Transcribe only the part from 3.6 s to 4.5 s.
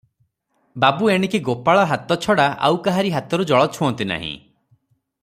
ଛୁଅଁନ୍ତି ନାହିଁ।